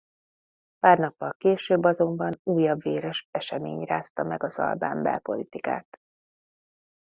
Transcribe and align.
Pár 0.79 0.99
nappal 0.99 1.33
később 1.37 1.83
azonban 1.83 2.39
újabb 2.43 2.81
véres 2.81 3.27
esemény 3.31 3.83
rázta 3.83 4.23
meg 4.23 4.43
az 4.43 4.57
albán 4.59 5.01
belpolitikát. 5.03 5.99